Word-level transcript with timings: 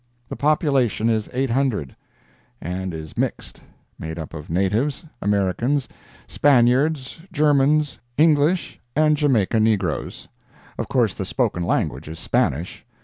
The 0.29 0.35
population 0.35 1.11
is 1.11 1.29
800, 1.31 1.95
and 2.59 2.91
is 2.91 3.15
mixed—made 3.15 4.17
up 4.17 4.33
of 4.33 4.49
natives, 4.49 5.05
Americans, 5.21 5.87
Spaniards, 6.25 7.21
Germans, 7.31 7.99
English 8.17 8.79
and 8.95 9.15
Jamaica 9.15 9.59
negroes. 9.59 10.27
Of 10.79 10.87
course 10.87 11.13
the 11.13 11.23
spoken 11.23 11.61
language 11.61 12.07
is 12.07 12.17
Spanish. 12.17 12.83